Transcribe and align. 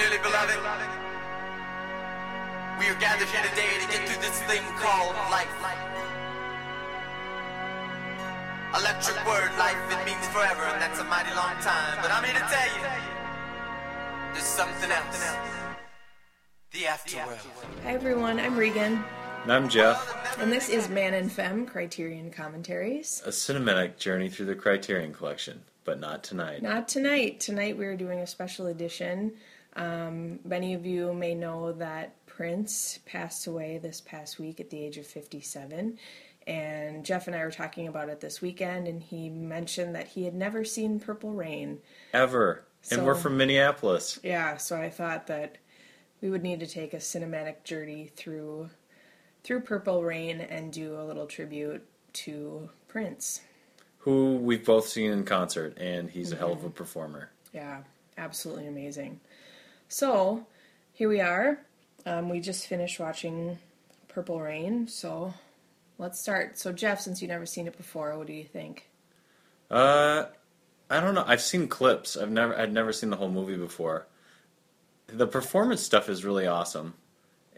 Dearly 0.00 0.16
beloved, 0.22 0.56
we 2.80 2.86
are 2.88 2.94
gathered 3.00 3.28
here 3.28 3.42
today 3.50 3.68
to 3.84 3.92
get 3.92 4.08
through 4.08 4.22
this 4.22 4.40
thing 4.48 4.62
called 4.80 5.14
life. 5.30 5.46
Electric 8.80 9.16
word, 9.26 9.50
life, 9.58 9.76
it 9.90 10.06
means 10.06 10.26
forever, 10.28 10.62
and 10.62 10.80
that's 10.80 10.98
a 11.00 11.04
mighty 11.04 11.28
long 11.36 11.52
time. 11.60 11.98
But 12.00 12.10
I'm 12.12 12.24
here 12.24 12.32
to 12.32 12.40
tell 12.40 12.66
you, 12.78 14.32
there's 14.32 14.42
something 14.44 14.90
else. 14.90 15.34
The 16.72 16.78
afterworld. 16.84 17.38
Hi 17.82 17.92
everyone, 17.92 18.40
I'm 18.40 18.56
Regan, 18.56 19.04
And 19.42 19.52
I'm 19.52 19.68
Jeff. 19.68 20.38
and 20.40 20.50
this 20.50 20.70
is 20.70 20.88
Man 20.88 21.12
and 21.12 21.30
Femme 21.30 21.66
Criterion 21.66 22.30
Commentaries. 22.30 23.22
A 23.26 23.30
cinematic 23.30 23.98
journey 23.98 24.30
through 24.30 24.46
the 24.46 24.54
Criterion 24.54 25.12
Collection, 25.12 25.60
but 25.84 26.00
not 26.00 26.22
tonight. 26.22 26.62
Not 26.62 26.88
tonight. 26.88 27.38
Tonight 27.38 27.76
we're 27.76 27.96
doing 27.98 28.20
a 28.20 28.26
special 28.26 28.66
edition. 28.68 29.34
Um, 29.80 30.40
many 30.44 30.74
of 30.74 30.84
you 30.84 31.14
may 31.14 31.34
know 31.34 31.72
that 31.72 32.14
Prince 32.26 32.98
passed 33.06 33.46
away 33.46 33.78
this 33.78 34.02
past 34.02 34.38
week 34.38 34.60
at 34.60 34.68
the 34.68 34.78
age 34.78 34.98
of 34.98 35.06
57. 35.06 35.98
And 36.46 37.04
Jeff 37.04 37.26
and 37.26 37.34
I 37.34 37.42
were 37.44 37.50
talking 37.50 37.88
about 37.88 38.10
it 38.10 38.20
this 38.20 38.42
weekend, 38.42 38.86
and 38.86 39.02
he 39.02 39.30
mentioned 39.30 39.94
that 39.94 40.08
he 40.08 40.24
had 40.24 40.34
never 40.34 40.64
seen 40.64 41.00
Purple 41.00 41.32
Rain. 41.32 41.78
Ever. 42.12 42.64
And 42.90 43.06
we're 43.06 43.14
from 43.14 43.38
Minneapolis. 43.38 44.20
Yeah, 44.22 44.58
so 44.58 44.76
I 44.76 44.90
thought 44.90 45.26
that 45.28 45.56
we 46.20 46.28
would 46.28 46.42
need 46.42 46.60
to 46.60 46.66
take 46.66 46.92
a 46.92 46.98
cinematic 46.98 47.64
journey 47.64 48.10
through 48.14 48.68
through 49.42 49.60
Purple 49.62 50.02
Rain 50.02 50.42
and 50.42 50.70
do 50.70 51.00
a 51.00 51.04
little 51.04 51.26
tribute 51.26 51.82
to 52.12 52.68
Prince. 52.88 53.40
Who 54.00 54.36
we've 54.36 54.64
both 54.64 54.88
seen 54.88 55.12
in 55.12 55.24
concert, 55.24 55.78
and 55.78 56.10
he's 56.10 56.32
a 56.32 56.36
hell 56.36 56.52
of 56.52 56.64
a 56.64 56.70
performer. 56.70 57.30
Yeah, 57.54 57.82
absolutely 58.18 58.66
amazing. 58.66 59.20
So 59.90 60.46
here 60.92 61.08
we 61.08 61.20
are. 61.20 61.58
Um, 62.06 62.28
we 62.28 62.38
just 62.38 62.68
finished 62.68 63.00
watching 63.00 63.58
Purple 64.06 64.40
Rain, 64.40 64.86
so 64.86 65.34
let's 65.98 66.20
start. 66.20 66.56
So 66.60 66.70
Jeff, 66.70 67.00
since 67.00 67.20
you've 67.20 67.30
never 67.30 67.44
seen 67.44 67.66
it 67.66 67.76
before, 67.76 68.16
what 68.16 68.28
do 68.28 68.32
you 68.32 68.44
think? 68.44 68.88
Uh, 69.68 70.26
I 70.88 71.00
don't 71.00 71.16
know. 71.16 71.24
I've 71.26 71.42
seen 71.42 71.66
clips. 71.66 72.16
I've 72.16 72.30
never, 72.30 72.56
I'd 72.56 72.72
never 72.72 72.92
seen 72.92 73.10
the 73.10 73.16
whole 73.16 73.30
movie 73.30 73.56
before. 73.56 74.06
The 75.08 75.26
performance 75.26 75.82
stuff 75.82 76.08
is 76.08 76.24
really 76.24 76.46
awesome, 76.46 76.94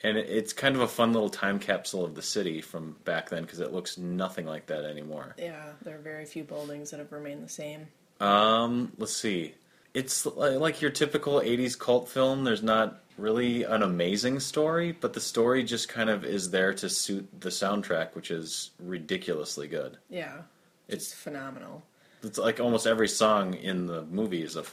and 0.03 0.17
it, 0.17 0.27
it's 0.31 0.55
kind 0.55 0.75
of 0.75 0.81
a 0.81 0.89
fun 0.89 1.13
little 1.13 1.29
time 1.29 1.59
capsule 1.59 2.03
of 2.03 2.15
the 2.15 2.23
city 2.23 2.63
from 2.63 2.97
back 3.05 3.29
then 3.29 3.43
because 3.43 3.61
it 3.61 3.75
looks 3.75 3.99
nothing 3.99 4.47
like 4.47 4.69
that 4.69 4.87
anymore. 4.87 5.35
Yeah, 5.39 5.73
there 5.83 5.97
are 5.97 6.01
very 6.01 6.25
few 6.25 6.45
buildings 6.45 6.93
that 6.93 6.99
have 6.99 7.13
remained 7.13 7.45
the 7.45 7.51
same. 7.51 7.89
Um, 8.21 8.93
let's 8.97 9.15
see. 9.15 9.53
It's 9.95 10.25
like 10.25 10.81
your 10.81 10.91
typical 10.91 11.35
80s 11.41 11.79
cult 11.79 12.09
film. 12.09 12.45
There's 12.45 12.63
not 12.63 13.01
really 13.19 13.65
an 13.65 13.83
amazing 13.83 14.41
story, 14.41 14.93
but 14.93 15.13
the 15.13 15.21
story 15.21 15.63
just 15.65 15.89
kind 15.89 16.09
of 16.09 16.25
is 16.25 16.51
there 16.51 16.73
to 16.75 16.89
suit 16.89 17.29
the 17.41 17.51
soundtrack, 17.51 18.15
which 18.15 18.31
is 18.31 18.71
ridiculously 18.79 19.69
good. 19.69 19.99
Yeah, 20.09 20.43
it's 20.89 21.07
It's 21.07 21.15
phenomenal. 21.15 21.83
it's 22.23 22.39
like 22.39 22.59
almost 22.59 22.87
every 22.87 23.09
song 23.09 23.53
in 23.55 23.87
the 23.87 24.03
movie 24.05 24.43
is 24.43 24.57
a 24.57 24.65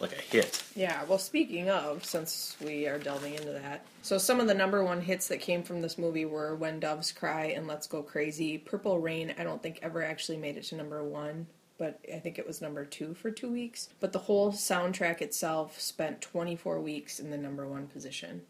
like 0.00 0.12
a 0.12 0.16
hit. 0.20 0.60
Yeah, 0.74 1.04
well, 1.04 1.18
speaking 1.18 1.70
of, 1.70 2.04
since 2.04 2.56
we 2.60 2.88
are 2.88 2.98
delving 2.98 3.34
into 3.34 3.52
that, 3.52 3.86
so 4.02 4.18
some 4.18 4.40
of 4.40 4.48
the 4.48 4.54
number 4.54 4.82
one 4.84 5.00
hits 5.00 5.28
that 5.28 5.38
came 5.40 5.62
from 5.62 5.80
this 5.82 5.96
movie 5.96 6.24
were 6.24 6.56
When 6.56 6.80
Doves 6.80 7.12
Cry 7.12 7.44
and 7.56 7.68
Let's 7.68 7.86
Go 7.86 8.02
Crazy. 8.02 8.58
Purple 8.58 8.98
Rain, 8.98 9.32
I 9.38 9.44
don't 9.44 9.62
think 9.62 9.78
ever 9.82 10.02
actually 10.04 10.36
made 10.38 10.56
it 10.56 10.64
to 10.64 10.74
number 10.74 11.04
one, 11.04 11.46
but 11.84 12.00
I 12.14 12.18
think 12.18 12.38
it 12.38 12.46
was 12.46 12.62
number 12.62 12.86
two 12.86 13.12
for 13.12 13.30
two 13.30 13.52
weeks. 13.52 13.90
But 14.00 14.12
the 14.12 14.18
whole 14.18 14.52
soundtrack 14.52 15.20
itself 15.20 15.78
spent 15.78 16.22
24 16.22 16.80
weeks 16.80 17.20
in 17.20 17.30
the 17.30 17.36
number 17.36 17.68
one 17.68 17.88
position, 17.88 18.40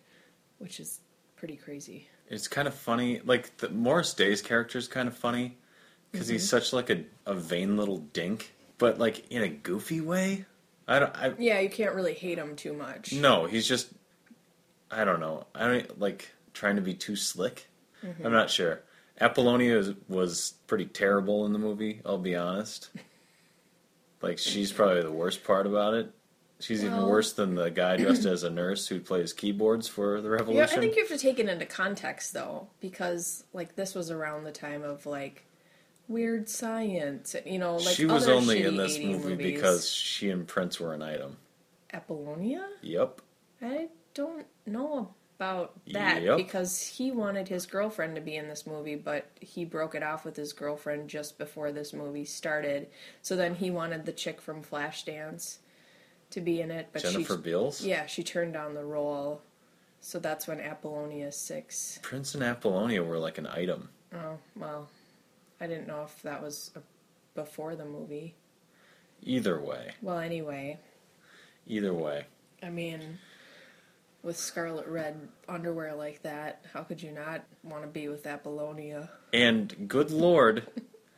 which 0.59 0.79
is 0.79 1.01
pretty 1.35 1.57
crazy. 1.57 2.09
It's 2.29 2.47
kind 2.47 2.69
of 2.69 2.75
funny. 2.75 3.21
Like 3.25 3.57
the 3.57 3.71
Morris 3.71 4.15
Day's 4.15 4.41
character 4.41 4.79
is 4.79 4.87
kind 4.87 5.09
of 5.09 5.17
funny 5.17 5.59
because 6.13 6.29
he's 6.29 6.43
mm-hmm. 6.43 6.59
such 6.59 6.73
like 6.73 6.91
a, 6.91 7.03
a 7.27 7.35
vain 7.35 7.77
little 7.77 7.99
dink, 7.99 8.53
but 8.79 9.01
like 9.01 9.29
in 9.31 9.43
a 9.43 9.49
goofy 9.49 10.01
way. 10.01 10.45
I 10.87 11.01
don't. 11.01 11.17
I, 11.17 11.33
Yeah, 11.37 11.59
you 11.59 11.71
can't 11.71 11.97
really 11.97 12.15
hate 12.15 12.39
him 12.39 12.55
too 12.55 12.73
much. 12.73 13.13
No, 13.15 13.47
he's 13.47 13.67
just 13.67 13.89
I 14.93 15.05
don't 15.05 15.19
know. 15.19 15.45
I 15.57 15.67
don't 15.67 15.99
like 15.99 16.33
trying 16.53 16.77
to 16.77 16.83
be 16.83 16.95
too 16.95 17.17
slick. 17.17 17.67
Mm-hmm. 18.05 18.27
I'm 18.27 18.33
not 18.33 18.49
sure. 18.49 18.83
Apollonia 19.21 19.77
was, 19.77 19.93
was 20.09 20.55
pretty 20.69 20.87
terrible 20.87 21.47
in 21.47 21.53
the 21.53 21.59
movie, 21.59 22.01
I'll 22.07 22.19
be 22.19 22.37
honest. 22.37 22.91
Like 24.25 24.39
she's 24.39 24.73
probably 24.73 25.03
the 25.03 25.13
worst 25.13 25.45
part 25.45 25.67
about 25.67 25.95
it. 25.95 26.11
She's 26.61 26.83
even 26.83 27.03
worse 27.03 27.33
than 27.33 27.55
the 27.55 27.71
guy 27.71 27.97
dressed 27.97 28.25
as 28.27 28.43
a 28.43 28.51
nurse 28.51 28.87
who 28.87 29.01
plays 29.01 29.33
keyboards 29.33 29.87
for 29.87 30.21
the 30.21 30.31
revolution. 30.31 30.69
Yeah. 30.71 30.77
I 30.77 30.81
think 30.81 30.97
you 30.97 31.03
have 31.03 31.11
to 31.11 31.19
take 31.19 31.39
it 31.39 31.49
into 31.49 31.67
context 31.67 32.33
though, 32.33 32.69
because 32.81 33.45
like 33.53 33.77
this 33.77 33.95
was 33.95 34.11
around 34.11 34.45
the 34.45 34.53
time 34.53 34.83
of 34.83 35.05
like 35.05 35.45
weird 36.09 36.49
science, 36.49 37.37
you 37.45 37.59
know, 37.59 37.77
like 37.77 37.97
she 37.97 38.07
was 38.07 38.29
only 38.29 38.63
in 38.63 38.77
this 38.77 38.99
movie 38.99 39.31
movies. 39.31 39.53
because 39.53 39.89
she 39.89 40.31
and 40.31 40.47
Prince 40.47 40.81
were 40.81 40.95
an 40.95 41.03
item. 41.03 41.37
Apollonia. 41.93 42.67
Yep. 42.83 43.21
I 43.61 43.89
don't 44.15 44.47
know 44.67 45.15
about 45.37 45.73
that 45.93 46.23
Yep. 46.23 46.37
because 46.37 46.87
he 46.87 47.11
wanted 47.11 47.49
his 47.49 47.67
girlfriend 47.67 48.15
to 48.15 48.21
be 48.21 48.37
in 48.37 48.49
this 48.49 48.67
movie, 48.67 48.95
but 48.95 49.27
he 49.41 49.65
broke 49.65 49.95
it 49.95 50.03
off 50.03 50.25
with 50.25 50.37
his 50.37 50.53
girlfriend 50.53 51.09
just 51.11 51.39
before 51.39 51.73
this 51.73 51.93
movie 51.93 52.25
started. 52.25 52.89
So 53.23 53.35
then 53.37 53.55
he 53.57 53.71
wanted 53.71 54.07
the 54.07 54.13
chick 54.13 54.41
from 54.41 54.63
Flashdance 54.63 55.59
to 56.31 56.41
be 56.41 56.61
in 56.61 56.71
it, 56.71 56.89
but 56.93 57.03
Jennifer 57.03 57.37
she 57.37 57.43
Beals. 57.43 57.81
yeah 57.85 58.07
she 58.07 58.23
turned 58.23 58.53
down 58.53 58.75
the 58.75 58.85
role. 58.85 59.41
So 60.01 60.19
that's 60.19 60.47
when 60.47 60.61
Apollonia 60.61 61.33
six. 61.33 61.99
Prince 62.03 62.35
and 62.35 62.43
Apollonia 62.45 63.03
were 63.03 63.19
like 63.19 63.39
an 63.39 63.47
item. 63.47 63.89
Oh 64.15 64.39
well, 64.55 64.89
I 65.61 65.67
didn't 65.67 65.87
know 65.89 66.03
if 66.05 66.23
that 66.23 66.43
was 66.43 66.71
before 67.35 67.75
the 67.75 67.85
movie. 67.87 68.35
Either 69.23 69.59
way. 69.61 69.93
Well, 70.03 70.19
anyway, 70.19 70.79
Either 71.67 71.95
way. 71.95 72.27
I 72.63 72.69
mean, 72.69 73.19
with 74.25 74.37
scarlet 74.37 74.89
red 74.89 75.29
underwear 75.49 75.95
like 75.95 76.23
that, 76.23 76.65
how 76.73 76.83
could 76.83 77.01
you 77.03 77.13
not 77.13 77.45
want 77.63 77.83
to 77.83 77.89
be 77.89 78.09
with 78.09 78.27
Apollonia? 78.27 79.11
And 79.33 79.87
good 79.87 80.11
lord, 80.11 80.67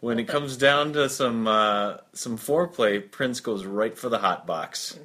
when 0.07 0.21
it 0.21 0.29
comes 0.29 0.57
down 0.57 0.93
to 0.93 1.09
some 1.09 1.49
uh, 1.49 1.97
some 2.13 2.39
foreplay, 2.39 3.11
Prince 3.11 3.41
goes 3.41 3.65
right 3.65 3.99
for 3.99 4.09
the 4.09 4.19
hot 4.19 4.47
box. 4.47 4.97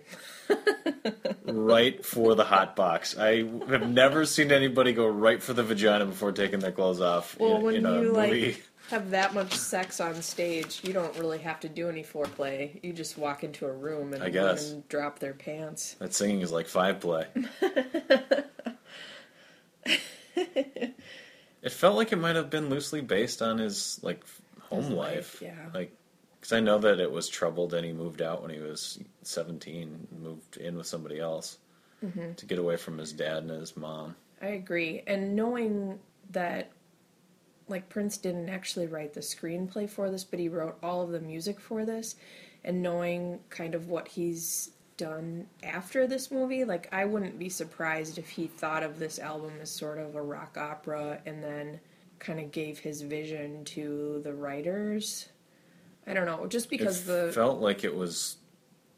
right 1.44 2.06
for 2.06 2.36
the 2.36 2.44
hot 2.44 2.76
box. 2.76 3.18
I 3.18 3.38
have 3.68 3.90
never 3.90 4.28
seen 4.28 4.52
anybody 4.52 4.94
go 4.94 5.08
right 5.08 5.42
for 5.42 5.54
the 5.54 5.64
vagina 5.64 6.06
before 6.06 6.32
taking 6.32 6.60
their 6.60 6.72
clothes 6.72 7.02
off 7.02 7.36
Well, 7.40 7.56
in, 7.56 7.64
when 7.64 7.76
in 7.78 7.82
you 7.86 7.90
movie. 7.90 8.10
like 8.46 8.64
have 8.92 9.10
that 9.10 9.34
much 9.34 9.56
sex 9.56 10.00
on 10.00 10.22
stage, 10.22 10.82
you 10.84 10.94
don't 10.94 11.18
really 11.18 11.40
have 11.40 11.60
to 11.62 11.70
do 11.70 11.90
any 11.90 12.04
foreplay. 12.04 12.80
You 12.84 12.94
just 12.94 13.18
walk 13.18 13.44
into 13.44 13.66
a 13.66 13.72
room 13.72 14.14
and 14.14 14.22
I 14.22 14.30
guess. 14.30 14.70
women 14.70 14.84
drop 14.88 15.18
their 15.18 15.34
pants. 15.34 15.96
That 15.96 16.14
singing 16.14 16.42
is 16.42 16.52
like 16.52 16.68
five 16.68 17.00
play. 17.00 17.26
it 20.36 21.72
felt 21.72 21.96
like 21.96 22.12
it 22.12 22.18
might 22.18 22.36
have 22.36 22.52
been 22.52 22.70
loosely 22.70 23.02
based 23.02 23.42
on 23.42 23.58
his 23.58 24.00
like 24.04 24.24
home 24.76 24.92
life. 24.92 25.42
life, 25.42 25.42
yeah. 25.42 25.70
Like, 25.74 25.96
because 26.40 26.54
I 26.54 26.60
know 26.60 26.80
that 26.80 27.00
it 27.00 27.12
was 27.12 27.30
troubled 27.30 27.74
and 27.74 27.86
he 27.86 27.94
moved 27.94 28.22
out 28.22 28.42
when 28.42 28.52
he 28.52 28.60
was 28.60 29.00
seventeen, 29.22 30.08
moved 30.20 30.58
in 30.58 30.78
with 30.78 30.88
somebody 30.88 31.20
else 31.20 31.58
Mm-hmm. 32.04 32.34
to 32.34 32.46
get 32.48 32.58
away 32.58 32.78
from 32.78 32.98
his 32.98 33.14
dad 33.14 33.44
and 33.44 33.52
his 33.52 33.78
mom. 33.78 34.16
I 34.42 34.48
agree. 34.48 35.04
And 35.06 35.36
knowing 35.36 36.00
that 36.32 36.72
like 37.68 37.90
Prince 37.90 38.18
didn't 38.18 38.50
actually 38.50 38.88
write 38.88 39.14
the 39.14 39.20
screenplay 39.20 39.88
for 39.88 40.10
this, 40.10 40.24
but 40.24 40.40
he 40.40 40.50
wrote 40.50 40.78
all 40.82 41.04
of 41.04 41.12
the 41.12 41.20
music 41.20 41.60
for 41.60 41.86
this, 41.86 42.16
and 42.64 42.82
knowing 42.82 43.40
kind 43.50 43.76
of 43.76 43.88
what 43.88 44.08
he's 44.08 44.72
done 44.98 45.46
after 45.64 46.08
this 46.08 46.32
movie, 46.32 46.64
like 46.66 46.90
I 46.92 47.06
wouldn't 47.06 47.38
be 47.38 47.50
surprised 47.50 48.18
if 48.18 48.30
he 48.30 48.48
thought 48.48 48.82
of 48.82 48.98
this 48.98 49.20
album 49.20 49.54
as 49.62 49.70
sort 49.70 50.00
of 50.00 50.16
a 50.16 50.22
rock 50.24 50.58
opera 50.58 51.20
and 51.28 51.44
then 51.44 51.80
kind 52.22 52.40
of 52.40 52.52
gave 52.52 52.80
his 52.80 53.02
vision 53.02 53.66
to 53.66 54.22
the 54.24 54.34
writers. 54.34 55.28
I 56.08 56.14
don't 56.14 56.26
know, 56.26 56.48
just 56.48 56.70
because 56.70 57.02
it 57.02 57.08
the 57.08 57.32
felt 57.34 57.60
like 57.60 57.84
it 57.84 57.96
was 57.96 58.38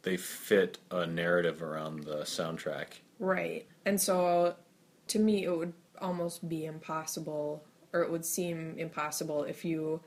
they 0.03 0.17
fit 0.17 0.77
a 0.91 1.07
narrative 1.07 1.63
around 1.63 2.03
the 2.03 2.19
soundtrack. 2.19 2.99
Right. 3.19 3.65
And 3.85 3.99
so 3.99 4.55
to 5.07 5.19
me, 5.19 5.45
it 5.45 5.57
would 5.57 5.73
almost 5.99 6.47
be 6.47 6.65
impossible, 6.65 7.63
or 7.93 8.01
it 8.01 8.11
would 8.11 8.25
seem 8.25 8.77
impossible 8.77 9.43
if 9.43 9.65
you 9.65 10.01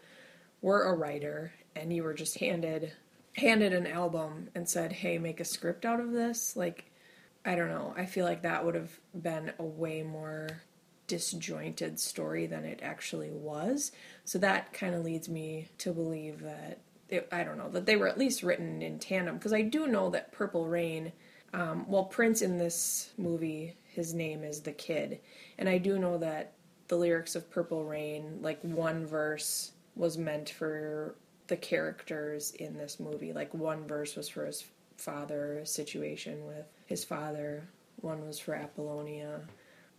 were 0.61 0.85
a 0.85 0.95
writer 0.95 1.53
and 1.75 1.93
you 1.93 2.03
were 2.03 2.15
just 2.15 2.39
handed 2.39 2.93
handed 3.35 3.73
an 3.73 3.87
album 3.87 4.49
and 4.55 4.69
said, 4.69 4.93
"Hey, 4.93 5.19
make 5.19 5.41
a 5.41 5.45
script 5.45 5.85
out 5.85 6.01
of 6.01 6.13
this." 6.13 6.57
Like, 6.57 6.91
I 7.45 7.55
don't 7.55 7.69
know. 7.69 7.95
I 7.97 8.07
feel 8.07 8.25
like 8.25 8.43
that 8.43 8.65
would 8.65 8.75
have 8.75 8.99
been 9.15 9.53
a 9.59 9.65
way 9.65 10.03
more 10.03 10.49
disjointed 11.07 11.99
story 12.01 12.47
than 12.47 12.65
it 12.65 12.81
actually 12.83 13.31
was. 13.31 13.93
So 14.25 14.39
that 14.39 14.73
kind 14.73 14.95
of 14.95 15.05
leads 15.05 15.29
me 15.29 15.69
to 15.79 15.93
believe 15.93 16.41
that 16.41 16.81
it, 17.09 17.29
I 17.31 17.45
don't 17.45 17.59
know 17.59 17.71
that 17.71 17.87
they 17.87 17.97
were 17.97 18.09
at 18.09 18.19
least 18.19 18.43
written 18.43 18.83
in 18.83 18.99
tandem 18.99 19.37
because 19.37 19.53
I 19.53 19.63
do 19.63 19.87
know 19.87 20.11
that 20.11 20.33
Purple 20.33 20.67
Rain 20.67 21.13
Um, 21.53 21.87
well, 21.89 22.05
Prince 22.05 22.43
in 22.43 22.59
this 22.59 23.13
movie, 23.17 23.77
his 23.87 24.13
name 24.13 24.43
is 24.43 24.61
the 24.61 24.73
Kid, 24.73 25.21
and 25.59 25.69
I 25.69 25.79
do 25.79 25.99
know 25.99 26.19
that 26.19 26.53
the 26.89 26.97
lyrics 26.97 27.37
of 27.37 27.51
Purple 27.51 27.85
Rain, 27.85 28.41
like 28.43 28.61
one 28.63 29.07
verse 29.07 29.73
was 29.95 30.19
meant 30.19 30.51
for 30.51 31.15
the 31.47 31.57
characters 31.57 32.51
in 32.51 32.77
this 32.77 32.99
movie. 33.01 33.33
Like 33.33 33.55
one 33.55 33.87
verse 33.87 34.17
was 34.17 34.29
for 34.29 34.45
his 34.45 34.65
father 34.99 35.63
situation 35.65 36.47
with 36.47 36.67
his 36.87 37.05
father, 37.05 37.69
one 38.03 38.27
was 38.27 38.39
for 38.39 38.55
Apollonia. 38.55 39.41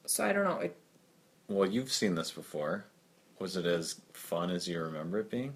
So 0.06 0.25
I 0.25 0.33
don't 0.33 0.44
know. 0.44 0.60
It, 0.60 0.77
Well, 1.48 1.70
you've 1.70 1.92
seen 1.92 2.16
this 2.16 2.32
before. 2.32 2.86
Was 3.40 3.56
it 3.56 3.66
as 3.66 4.02
fun 4.14 4.50
as 4.50 4.68
you 4.68 4.82
remember 4.82 5.20
it 5.20 5.30
being? 5.30 5.54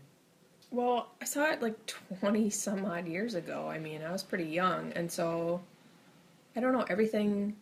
well, 0.72 1.12
I 1.22 1.26
saw 1.26 1.52
it 1.52 1.62
like 1.62 1.76
20 2.20 2.50
some 2.50 2.86
odd 2.86 3.06
years 3.06 3.36
ago. 3.36 3.68
I 3.68 3.78
mean, 3.78 4.02
I 4.02 4.12
was 4.12 4.24
pretty 4.24 4.46
young, 4.46 4.94
and 4.94 5.12
so 5.12 5.62
I 6.56 6.62
don't 6.62 6.72
know. 6.72 6.86
Everything, 6.90 7.56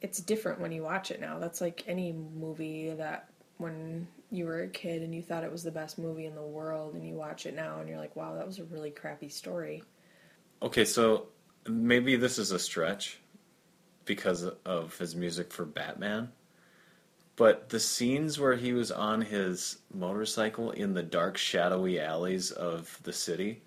it's 0.00 0.20
different 0.20 0.60
when 0.60 0.72
you 0.72 0.82
watch 0.82 1.10
it 1.10 1.20
now. 1.20 1.38
That's 1.38 1.60
like 1.60 1.82
any 1.88 2.12
movie 2.12 2.90
that 2.90 3.28
when 3.58 4.06
you 4.30 4.44
were 4.44 4.62
a 4.62 4.68
kid 4.68 5.02
and 5.02 5.14
you 5.14 5.22
thought 5.22 5.44
it 5.44 5.50
was 5.50 5.64
the 5.64 5.70
best 5.70 5.98
movie 5.98 6.26
in 6.26 6.36
the 6.36 6.42
world, 6.42 6.94
and 6.94 7.06
you 7.06 7.14
watch 7.14 7.46
it 7.46 7.54
now 7.54 7.80
and 7.80 7.88
you're 7.88 7.98
like, 7.98 8.14
wow, 8.14 8.34
that 8.36 8.46
was 8.46 8.60
a 8.60 8.64
really 8.64 8.90
crappy 8.90 9.28
story. 9.28 9.82
Okay, 10.62 10.84
so 10.84 11.26
maybe 11.68 12.16
this 12.16 12.38
is 12.38 12.52
a 12.52 12.58
stretch 12.58 13.18
because 14.04 14.44
of 14.64 14.96
his 14.98 15.16
music 15.16 15.52
for 15.52 15.64
Batman. 15.64 16.30
But 17.36 17.68
the 17.68 17.80
scenes 17.80 18.40
where 18.40 18.56
he 18.56 18.72
was 18.72 18.90
on 18.90 19.20
his 19.20 19.76
motorcycle 19.92 20.70
in 20.70 20.94
the 20.94 21.02
dark, 21.02 21.36
shadowy 21.36 22.00
alleys 22.00 22.50
of 22.50 22.98
the 23.02 23.12
city 23.12 23.62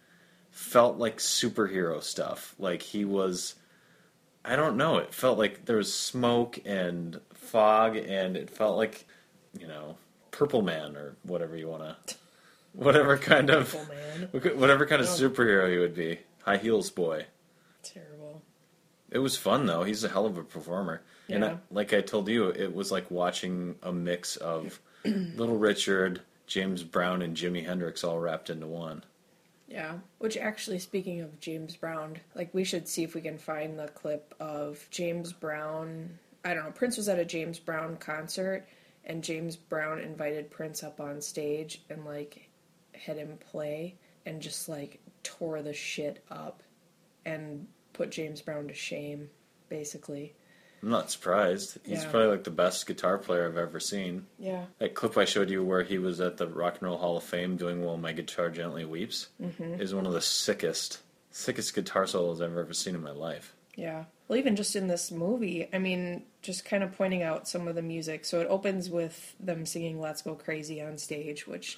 felt 0.50 0.98
like 0.98 1.18
superhero 1.20 2.02
stuff. 2.02 2.56
Like 2.58 2.82
he 2.82 3.06
was. 3.06 3.56
I 4.44 4.56
don't 4.56 4.78
know. 4.78 4.98
It 4.98 5.14
felt 5.14 5.38
like 5.38 5.66
there 5.66 5.78
was 5.78 5.94
smoke 5.94 6.60
and 6.66 7.20
fog, 7.34 7.96
and 7.98 8.36
it 8.38 8.50
felt 8.50 8.78
like, 8.78 9.06
you 9.60 9.68
know, 9.68 9.98
Purple 10.32 10.62
Man 10.64 10.96
or 10.96 11.16
whatever 11.24 11.56
you 11.58 11.68
want 11.68 11.84
to. 12.08 12.16
Whatever 12.74 13.18
kind 13.18 13.50
of. 13.50 13.74
Man. 13.74 14.30
Whatever 14.60 14.86
kind 14.86 15.02
of 15.02 15.08
Oh. 15.08 15.12
superhero 15.12 15.70
he 15.72 15.78
would 15.80 15.96
be. 15.96 16.20
High 16.44 16.58
heels 16.58 16.90
boy. 16.92 17.26
Terrible. 17.84 18.44
It 19.12 19.20
was 19.20 19.36
fun 19.36 19.66
though. 19.66 19.84
He's 19.84 20.04
a 20.04 20.10
hell 20.10 20.26
of 20.28 20.38
a 20.38 20.44
performer. 20.44 21.02
And 21.36 21.46
I, 21.46 21.58
like 21.72 21.94
I 21.94 22.02
told 22.02 22.28
you, 22.28 22.50
it 22.50 22.74
was 22.74 22.92
like 22.92 23.10
watching 23.12 23.76
a 23.84 23.92
mix 23.92 24.36
of 24.38 24.80
Little 25.06 25.58
Richard, 25.58 26.22
James 26.48 26.84
Brown, 26.84 27.22
and 27.22 27.36
Jimi 27.36 27.66
Hendrix 27.66 28.04
all 28.04 28.20
wrapped 28.20 28.50
into 28.50 28.68
one. 28.68 29.04
Yeah. 29.68 29.94
Which 30.18 30.38
actually, 30.38 30.80
speaking 30.80 31.22
of 31.22 31.40
James 31.40 31.76
Brown, 31.76 32.18
like 32.36 32.54
we 32.54 32.64
should 32.64 32.88
see 32.88 33.04
if 33.04 33.14
we 33.14 33.22
can 33.22 33.38
find 33.38 33.78
the 33.78 33.88
clip 33.90 34.34
of 34.40 34.86
James 34.90 35.32
Brown. 35.32 36.18
I 36.44 36.54
don't 36.54 36.66
know. 36.66 36.72
Prince 36.72 36.98
was 36.98 37.10
at 37.10 37.20
a 37.20 37.26
James 37.26 37.60
Brown 37.60 37.98
concert, 37.98 38.68
and 39.06 39.24
James 39.24 39.56
Brown 39.56 40.00
invited 40.00 40.50
Prince 40.50 40.84
up 40.84 41.00
on 41.00 41.22
stage 41.22 41.82
and 41.90 42.06
like 42.06 42.50
had 42.94 43.18
him 43.18 43.38
play 43.52 43.96
and 44.26 44.42
just 44.42 44.68
like 44.68 45.00
tore 45.24 45.62
the 45.62 45.74
shit 45.74 46.24
up 46.32 46.64
and 47.26 47.68
put 47.94 48.12
James 48.12 48.42
Brown 48.42 48.68
to 48.68 48.74
shame, 48.74 49.30
basically. 49.70 50.34
I'm 50.82 50.90
not 50.90 51.12
surprised. 51.12 51.78
He's 51.84 52.04
Yeah. 52.04 52.10
probably 52.12 52.30
like 52.30 52.44
the 52.46 52.52
best 52.52 52.88
guitar 52.88 53.18
player 53.18 53.46
I've 53.48 53.58
ever 53.58 53.80
seen. 53.80 54.28
Yeah. 54.38 54.66
That 54.80 54.96
clip 54.96 55.18
I 55.18 55.26
showed 55.26 55.50
you 55.50 55.64
where 55.64 55.84
he 55.84 55.98
was 55.98 56.22
at 56.22 56.38
the 56.38 56.48
Rock 56.48 56.76
and 56.76 56.84
Roll 56.84 56.98
Hall 56.98 57.18
of 57.18 57.24
Fame 57.24 57.58
doing 57.58 57.84
"While 57.84 57.98
My 57.98 58.14
Guitar 58.14 58.50
Gently 58.50 58.86
Weeps" 58.86 59.28
Mm-hmm. 59.42 59.82
is 59.82 59.94
one 59.94 60.06
of 60.06 60.14
the 60.14 60.22
sickest, 60.22 61.00
sickest 61.32 61.74
guitar 61.76 62.08
solos 62.08 62.42
I've 62.42 62.56
ever 62.58 62.74
seen 62.74 62.96
in 62.96 63.04
my 63.04 63.12
life. 63.12 63.54
Yeah. 63.76 64.06
Well, 64.28 64.38
even 64.40 64.56
just 64.56 64.76
in 64.76 64.88
this 64.88 65.12
movie, 65.12 65.68
I 65.74 65.80
mean, 65.80 66.24
just 66.42 66.64
kind 66.66 66.84
of 66.84 66.92
pointing 66.98 67.24
out 67.24 67.48
some 67.48 67.68
of 67.68 67.76
the 67.76 67.82
music. 67.82 68.26
So 68.26 68.40
it 68.42 68.48
opens 68.50 68.90
with 68.90 69.36
them 69.40 69.66
singing 69.66 70.00
Let's 70.00 70.22
Go 70.22 70.36
Crazy 70.36 70.82
on 70.82 70.98
stage, 70.98 71.48
which 71.48 71.78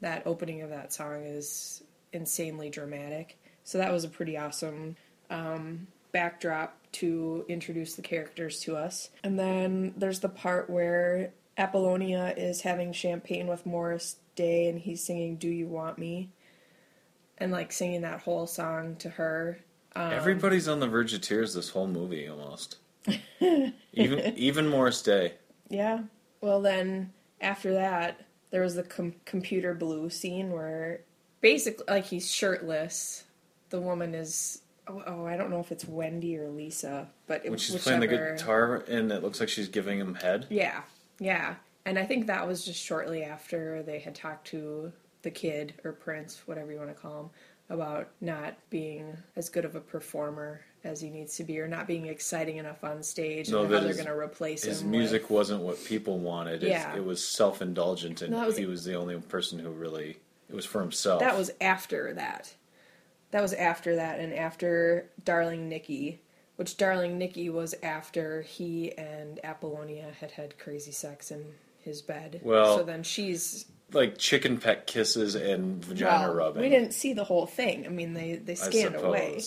that 0.00 0.22
opening 0.26 0.62
of 0.62 0.70
that 0.70 0.92
song 0.92 1.24
is 1.24 1.82
insanely 2.12 2.70
dramatic. 2.70 3.36
So 3.64 3.78
that 3.78 3.92
was 3.92 4.04
a 4.04 4.08
pretty 4.08 4.36
awesome 4.38 4.96
um, 5.28 5.88
backdrop 6.12 6.77
to 6.92 7.44
introduce 7.48 7.94
the 7.94 8.02
characters 8.02 8.60
to 8.60 8.76
us. 8.76 9.10
And 9.22 9.38
then 9.38 9.94
there's 9.96 10.20
the 10.20 10.28
part 10.28 10.70
where 10.70 11.32
Apollonia 11.56 12.34
is 12.36 12.62
having 12.62 12.92
champagne 12.92 13.46
with 13.46 13.66
Morris 13.66 14.16
Day 14.34 14.68
and 14.68 14.78
he's 14.78 15.02
singing 15.04 15.36
Do 15.36 15.48
You 15.48 15.66
Want 15.66 15.98
Me? 15.98 16.30
And 17.38 17.52
like 17.52 17.72
singing 17.72 18.02
that 18.02 18.20
whole 18.20 18.46
song 18.46 18.96
to 18.96 19.10
her. 19.10 19.58
Um, 19.94 20.12
Everybody's 20.12 20.68
on 20.68 20.80
the 20.80 20.88
verge 20.88 21.14
of 21.14 21.20
tears 21.20 21.54
this 21.54 21.70
whole 21.70 21.86
movie 21.86 22.28
almost. 22.28 22.76
even 23.92 24.34
even 24.36 24.68
Morris 24.68 25.02
Day. 25.02 25.34
Yeah. 25.68 26.00
Well, 26.40 26.60
then 26.60 27.12
after 27.40 27.72
that, 27.74 28.20
there 28.50 28.62
was 28.62 28.74
the 28.74 28.82
com- 28.82 29.14
computer 29.24 29.74
blue 29.74 30.10
scene 30.10 30.50
where 30.50 31.00
basically, 31.40 31.84
like, 31.88 32.06
he's 32.06 32.30
shirtless. 32.30 33.24
The 33.70 33.80
woman 33.80 34.14
is. 34.14 34.62
Oh, 34.88 35.02
oh, 35.06 35.26
I 35.26 35.36
don't 35.36 35.50
know 35.50 35.60
if 35.60 35.70
it's 35.70 35.84
Wendy 35.84 36.38
or 36.38 36.48
Lisa, 36.48 37.08
but 37.26 37.44
it 37.44 37.50
When 37.50 37.58
she's 37.58 37.82
playing 37.82 38.00
the 38.00 38.06
guitar 38.06 38.76
and 38.88 39.12
it 39.12 39.22
looks 39.22 39.40
like 39.40 39.48
she's 39.48 39.68
giving 39.68 39.98
him 39.98 40.14
head. 40.14 40.46
Yeah, 40.48 40.82
yeah. 41.18 41.56
And 41.84 41.98
I 41.98 42.04
think 42.06 42.26
that 42.26 42.46
was 42.46 42.64
just 42.64 42.82
shortly 42.82 43.22
after 43.22 43.82
they 43.82 43.98
had 43.98 44.14
talked 44.14 44.46
to 44.48 44.92
the 45.22 45.30
kid 45.30 45.74
or 45.84 45.92
Prince, 45.92 46.42
whatever 46.46 46.72
you 46.72 46.78
want 46.78 46.90
to 46.90 46.94
call 46.94 47.20
him, 47.24 47.30
about 47.70 48.08
not 48.20 48.54
being 48.70 49.16
as 49.36 49.48
good 49.50 49.64
of 49.64 49.74
a 49.74 49.80
performer 49.80 50.60
as 50.84 51.00
he 51.00 51.10
needs 51.10 51.36
to 51.36 51.44
be, 51.44 51.58
or 51.60 51.66
not 51.68 51.86
being 51.86 52.06
exciting 52.06 52.56
enough 52.56 52.84
on 52.84 53.02
stage, 53.02 53.50
No, 53.50 53.62
and 53.62 53.70
that 53.70 53.74
how 53.74 53.80
they're 53.80 53.88
his- 53.88 53.96
going 53.96 54.06
to 54.08 54.16
replace 54.18 54.62
His 54.64 54.80
him. 54.80 54.90
music 54.92 55.22
with- 55.22 55.30
wasn't 55.32 55.62
what 55.62 55.82
people 55.84 56.18
wanted. 56.18 56.62
It, 56.62 56.68
Yeah. 56.70 56.96
it 56.96 57.04
was 57.04 57.22
self 57.22 57.60
indulgent, 57.60 58.22
and 58.22 58.30
No, 58.30 58.40
that 58.40 58.46
was- 58.46 58.56
he 58.56 58.64
was 58.66 58.84
the 58.84 58.94
only 58.94 59.18
person 59.20 59.58
who 59.58 59.70
really. 59.70 60.18
It 60.48 60.54
was 60.54 60.64
for 60.64 60.80
himself. 60.80 61.20
That 61.20 61.36
was 61.36 61.50
after 61.60 62.14
that. 62.14 62.54
That 63.30 63.42
was 63.42 63.52
after 63.52 63.96
that, 63.96 64.20
and 64.20 64.32
after 64.32 65.10
Darling 65.24 65.68
Nikki, 65.68 66.20
which 66.56 66.76
Darling 66.76 67.18
Nikki 67.18 67.50
was 67.50 67.74
after 67.82 68.42
he 68.42 68.92
and 68.96 69.38
Apollonia 69.44 70.12
had 70.20 70.30
had 70.32 70.58
crazy 70.58 70.92
sex 70.92 71.30
in 71.30 71.44
his 71.78 72.02
bed. 72.02 72.40
Well, 72.42 72.78
so 72.78 72.84
then 72.84 73.02
she's 73.02 73.66
like 73.92 74.18
chicken 74.18 74.58
peck 74.58 74.86
kisses 74.86 75.34
and 75.34 75.84
vagina 75.84 76.28
well, 76.28 76.34
rubbing. 76.34 76.62
We 76.62 76.68
didn't 76.68 76.92
see 76.92 77.12
the 77.12 77.24
whole 77.24 77.46
thing. 77.46 77.86
I 77.86 77.90
mean, 77.90 78.14
they 78.14 78.36
they 78.36 78.54
scanned 78.54 78.94
away. 78.94 79.40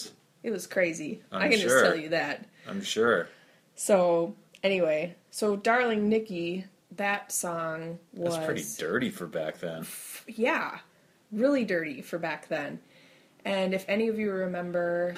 It 0.44 0.52
was 0.52 0.68
crazy. 0.68 1.22
I'm 1.32 1.42
I 1.44 1.50
can 1.50 1.60
sure. 1.60 1.70
just 1.70 1.86
tell 1.86 1.96
you 1.96 2.10
that. 2.10 2.46
I'm 2.68 2.82
sure. 2.82 3.30
So 3.76 4.36
anyway, 4.64 5.16
so 5.30 5.56
Darling 5.56 6.10
Nikki, 6.10 6.66
that 6.96 7.32
song 7.32 8.00
was 8.14 8.36
That's 8.36 8.46
pretty 8.46 8.66
dirty 8.78 9.10
for 9.10 9.28
back 9.28 9.60
then. 9.60 9.86
yeah, 10.28 10.80
really 11.32 11.66
dirty 11.66 12.02
for 12.02 12.18
back 12.18 12.48
then. 12.48 12.80
And 13.46 13.74
if 13.74 13.86
any 13.88 14.08
of 14.08 14.20
you 14.20 14.32
remember 14.32 15.16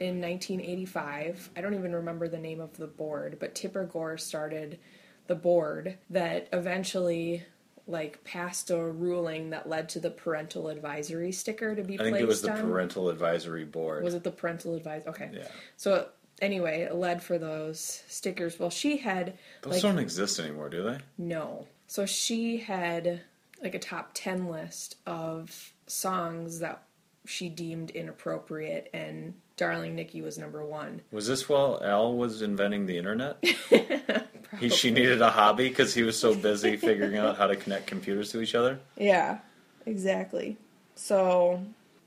in 0.00 0.20
1985, 0.20 1.50
I 1.56 1.60
don't 1.60 1.74
even 1.74 1.94
remember 1.94 2.28
the 2.28 2.38
name 2.38 2.60
of 2.60 2.76
the 2.76 2.86
board, 2.86 3.38
but 3.40 3.54
Tipper 3.54 3.84
Gore 3.84 4.18
started 4.18 4.78
the 5.26 5.34
board 5.34 5.96
that 6.10 6.48
eventually 6.52 7.44
like 7.86 8.22
passed 8.24 8.70
a 8.70 8.78
ruling 8.78 9.50
that 9.50 9.68
led 9.68 9.88
to 9.90 10.00
the 10.00 10.10
parental 10.10 10.68
advisory 10.68 11.32
sticker 11.32 11.74
to 11.74 11.82
be 11.82 11.94
I 11.94 12.04
think 12.04 12.10
placed 12.12 12.22
it 12.22 12.26
was 12.26 12.42
the 12.42 12.52
on. 12.52 12.60
parental 12.62 13.10
advisory 13.10 13.64
board. 13.64 14.02
Was 14.04 14.14
it 14.14 14.24
the 14.24 14.30
parental 14.30 14.74
advice? 14.74 15.02
Okay. 15.06 15.30
Yeah. 15.32 15.48
So 15.76 16.08
anyway, 16.40 16.82
it 16.82 16.94
led 16.94 17.22
for 17.22 17.38
those 17.38 18.02
stickers. 18.08 18.58
Well, 18.58 18.70
she 18.70 18.96
had 18.96 19.38
Those 19.62 19.74
like 19.74 19.82
don't 19.82 19.98
exist 19.98 20.40
anymore, 20.40 20.68
do 20.70 20.82
they? 20.82 20.98
no. 21.18 21.66
So 21.86 22.06
she 22.06 22.56
had 22.56 23.20
like 23.62 23.74
a 23.74 23.78
top 23.78 24.10
10 24.14 24.48
list 24.48 24.96
of 25.06 25.72
songs 25.86 26.58
that 26.60 26.82
she 27.26 27.48
deemed 27.48 27.90
inappropriate, 27.90 28.90
and 28.92 29.34
Darling 29.56 29.94
Nikki 29.94 30.20
was 30.20 30.38
number 30.38 30.64
one. 30.64 31.00
Was 31.10 31.26
this 31.26 31.48
while 31.48 31.80
Al 31.82 32.14
was 32.14 32.42
inventing 32.42 32.86
the 32.86 32.98
internet? 32.98 33.42
he, 34.60 34.68
she 34.68 34.90
needed 34.90 35.22
a 35.22 35.30
hobby 35.30 35.68
because 35.68 35.94
he 35.94 36.02
was 36.02 36.18
so 36.18 36.34
busy 36.34 36.76
figuring 36.76 37.16
out 37.16 37.36
how 37.36 37.46
to 37.46 37.56
connect 37.56 37.86
computers 37.86 38.30
to 38.32 38.40
each 38.40 38.54
other. 38.54 38.80
Yeah, 38.96 39.38
exactly. 39.86 40.56
So, 40.96 41.64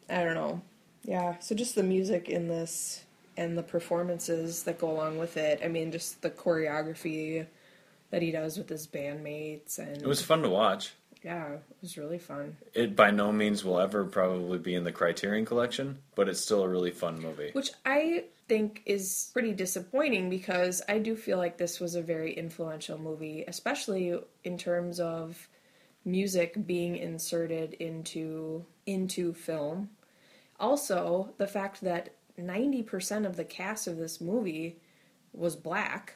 I 0.10 0.24
don't 0.24 0.36
know. 0.36 0.62
Yeah, 1.04 1.40
so 1.40 1.56
just 1.56 1.76
the 1.76 1.84
music 1.84 2.30
in 2.30 2.48
this 2.48 3.04
and 3.38 3.58
the 3.58 3.64
performances 3.64 4.64
that 4.64 4.80
go 4.80 4.92
along 4.92 5.20
with 5.20 5.38
it. 5.38 5.62
I 5.64 5.68
mean, 5.68 5.92
just 5.92 6.22
the 6.22 6.30
choreography 6.30 7.46
that 8.10 8.22
he 8.22 8.32
does 8.32 8.58
with 8.58 8.68
his 8.68 8.88
bandmates 8.88 9.78
and 9.80 9.98
It 9.98 10.08
was 10.08 10.22
fun 10.22 10.42
to 10.42 10.50
watch. 10.50 10.94
Yeah, 11.24 11.54
it 11.54 11.62
was 11.82 11.98
really 11.98 12.20
fun. 12.20 12.58
It 12.74 12.96
by 12.96 13.12
no 13.12 13.32
means 13.32 13.64
will 13.64 13.80
ever 13.80 14.06
probably 14.06 14.58
be 14.60 14.76
in 14.76 14.84
the 14.84 14.92
Criterion 14.92 15.46
collection, 15.46 16.00
but 16.16 16.30
it's 16.30 16.42
still 16.42 16.64
a 16.64 16.70
really 16.70 16.92
fun 16.92 17.20
movie. 17.20 17.52
Which 17.54 17.72
I 17.86 18.26
think 18.48 18.82
is 18.86 19.30
pretty 19.34 19.54
disappointing 19.54 20.30
because 20.30 20.82
I 20.88 21.00
do 21.00 21.16
feel 21.16 21.38
like 21.38 21.58
this 21.58 21.80
was 21.80 21.96
a 21.96 22.02
very 22.02 22.34
influential 22.34 22.98
movie, 22.98 23.44
especially 23.48 24.20
in 24.44 24.58
terms 24.58 25.00
of 25.00 25.48
music 26.06 26.66
being 26.66 26.96
inserted 26.96 27.74
into 27.74 28.66
into 28.86 29.34
film. 29.34 29.90
Also, 30.60 31.34
the 31.38 31.48
fact 31.48 31.82
that 31.82 32.10
90% 32.40 33.26
of 33.26 33.36
the 33.36 33.44
cast 33.44 33.88
of 33.88 33.98
this 33.98 34.22
movie 34.22 34.78
was 35.34 35.56
black. 35.56 36.16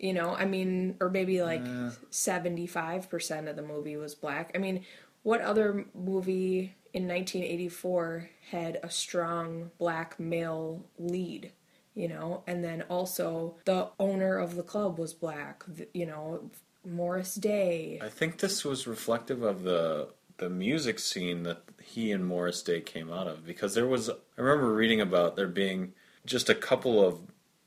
You 0.00 0.14
know, 0.14 0.34
I 0.34 0.46
mean, 0.46 0.96
or 0.98 1.10
maybe 1.10 1.42
like 1.42 1.62
75% 1.62 3.50
of 3.50 3.56
the 3.56 3.62
movie 3.62 3.98
was 3.98 4.14
black. 4.14 4.50
I 4.54 4.58
mean, 4.58 4.86
what 5.22 5.42
other 5.42 5.84
movie 5.94 6.74
in 6.94 7.06
1984 7.06 8.30
had 8.50 8.80
a 8.82 8.90
strong 8.90 9.70
black 9.78 10.18
male 10.18 10.82
lead? 10.98 11.52
You 11.94 12.08
know, 12.08 12.44
and 12.46 12.64
then 12.64 12.82
also 12.88 13.56
the 13.66 13.88
owner 13.98 14.38
of 14.38 14.56
the 14.56 14.62
club 14.62 14.98
was 14.98 15.12
black, 15.12 15.64
you 15.92 16.06
know, 16.06 16.50
Morris 16.82 17.34
Day. 17.34 17.98
I 18.02 18.08
think 18.08 18.38
this 18.38 18.64
was 18.64 18.86
reflective 18.86 19.42
of 19.42 19.64
the 19.64 20.08
the 20.38 20.48
music 20.48 20.98
scene 20.98 21.42
that 21.42 21.62
he 21.82 22.10
and 22.10 22.26
Morris 22.26 22.62
Day 22.62 22.80
came 22.80 23.12
out 23.12 23.26
of 23.26 23.44
because 23.44 23.74
there 23.74 23.86
was 23.86 24.08
I 24.08 24.14
remember 24.38 24.72
reading 24.72 25.00
about 25.00 25.36
there 25.36 25.46
being 25.46 25.92
just 26.24 26.48
a 26.48 26.54
couple 26.54 27.06
of 27.06 27.20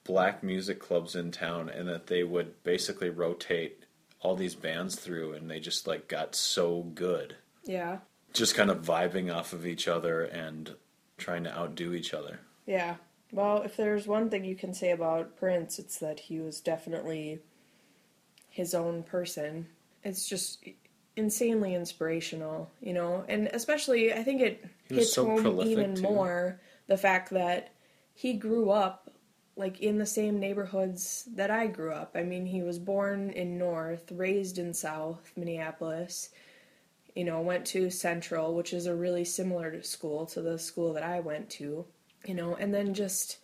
black 0.04 0.44
music 0.44 0.80
clubs 0.80 1.16
in 1.16 1.32
town 1.32 1.70
and 1.70 1.88
that 1.88 2.08
they 2.08 2.24
would 2.24 2.62
basically 2.64 3.10
rotate 3.10 3.84
all 4.20 4.36
these 4.36 4.56
bands 4.56 4.96
through 4.96 5.34
and 5.34 5.50
they 5.50 5.60
just 5.60 5.88
like 5.88 6.08
got 6.08 6.36
so 6.36 6.82
good 6.94 7.36
Yeah. 7.64 8.00
just 8.34 8.56
kind 8.56 8.70
of 8.70 8.82
vibing 8.82 9.34
off 9.34 9.54
of 9.54 9.66
each 9.66 9.88
other 9.88 10.24
and 10.24 10.76
trying 11.18 11.44
to 11.46 11.56
outdo 11.58 11.94
each 11.94 12.14
other 12.14 12.40
Yeah. 12.66 12.96
Well, 13.32 13.64
if 13.64 13.76
there's 13.78 14.06
one 14.06 14.30
thing 14.30 14.46
you 14.46 14.56
can 14.56 14.76
say 14.76 14.92
about 14.92 15.36
Prince, 15.38 15.80
it's 15.80 15.98
that 15.98 16.20
he 16.20 16.40
was 16.40 16.62
definitely 16.62 17.40
his 18.50 18.76
own 18.76 19.02
person. 19.02 19.66
It's 20.04 20.28
just 20.30 20.64
insanely 21.16 21.74
inspirational, 21.74 22.70
you 22.80 22.94
know, 22.94 23.26
and 23.28 23.48
especially 23.48 24.14
I 24.14 24.24
think 24.24 24.42
it 24.42 24.66
hits 24.88 25.14
so 25.14 25.26
home 25.26 25.62
even 25.62 25.96
too. 25.96 26.02
more 26.04 26.60
the 26.88 26.98
fact 26.98 27.32
that 27.32 27.72
he 28.14 28.34
grew 28.34 28.70
up 28.70 29.10
like 29.56 29.80
in 29.82 29.98
the 30.00 30.06
same 30.06 30.40
neighborhoods 30.40 31.28
that 31.36 31.52
I 31.52 31.68
grew 31.68 31.92
up. 31.92 32.14
I 32.16 32.24
mean, 32.24 32.46
he 32.46 32.62
was 32.64 32.80
born 32.80 33.30
in 33.30 33.58
North, 33.58 34.12
raised 34.12 34.58
in 34.58 34.74
South 34.74 35.32
Minneapolis. 35.36 36.30
You 37.16 37.26
know, 37.26 37.42
went 37.42 37.66
to 37.68 37.92
Central, 37.92 38.56
which 38.56 38.74
is 38.74 38.88
a 38.88 38.96
really 38.96 39.24
similar 39.26 39.84
school 39.84 40.26
to 40.28 40.42
the 40.42 40.58
school 40.58 40.94
that 40.94 41.04
I 41.04 41.20
went 41.20 41.50
to. 41.52 41.86
You 42.26 42.34
know, 42.34 42.56
and 42.56 42.74
then 42.74 42.94
just 42.96 43.38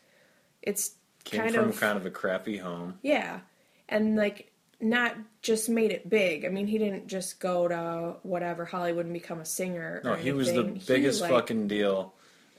it's 0.61 0.91
came 1.25 1.41
kind 1.41 1.53
from 1.55 1.69
of 1.69 1.79
kind 1.79 1.97
of 1.97 2.05
a 2.05 2.09
crappy 2.09 2.57
home 2.57 2.97
yeah, 3.03 3.41
and 3.87 4.15
like 4.15 4.51
not 4.81 5.15
just 5.41 5.69
made 5.69 5.91
it 5.91 6.09
big. 6.09 6.45
I 6.45 6.49
mean, 6.49 6.65
he 6.65 6.77
didn't 6.77 7.07
just 7.07 7.39
go 7.39 7.67
to 7.67 8.15
whatever 8.23 8.63
Hollywood 8.65 9.05
and 9.05 9.13
become 9.13 9.39
a 9.39 9.45
singer. 9.45 10.01
no 10.03 10.15
he 10.15 10.31
was 10.31 10.51
the 10.53 10.63
biggest 10.63 11.21
like- 11.21 11.29
Mm-hmm. 11.29 11.39
fucking 11.39 11.67
deal 11.67 12.13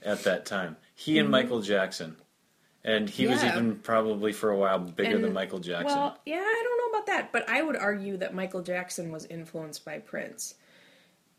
at 0.04 0.23
that 0.25 0.47
time 0.47 0.76
he 0.95 1.19
and 1.19 1.28
Michael 1.30 1.61
Jackson 1.62 2.16
and 2.84 3.08
he 3.10 3.26
was 3.26 3.42
even 3.44 3.76
probably 3.76 4.32
for 4.32 4.50
a 4.50 4.56
while 4.56 4.78
bigger 4.78 5.18
than 5.18 5.32
Michael 5.32 5.58
Jackson 5.58 5.87
Well, 5.87 6.18
yeah, 6.25 6.37
I 6.37 6.62
don't 6.64 6.78
know 6.92 6.99
about 6.99 7.06
that, 7.08 7.32
but 7.32 7.49
I 7.49 7.62
would 7.62 7.76
argue 7.76 8.16
that 8.18 8.34
Michael 8.34 8.62
Jackson 8.62 9.12
was 9.12 9.26
influenced 9.26 9.84
by 9.84 9.99
Prince, 9.99 10.54